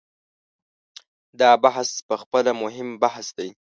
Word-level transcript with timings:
دا 1.39 1.51
بحث 1.63 1.89
په 2.07 2.15
خپله 2.21 2.51
مهم 2.61 2.87
بحث 3.03 3.27
دی. 3.37 3.49